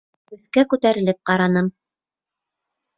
Өҫкә 0.37 0.63
күтәрелеп 0.71 1.21
ҡараным. 1.33 1.71